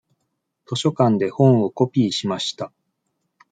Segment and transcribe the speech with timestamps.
[0.65, 2.73] 図書館で本をコピーしました。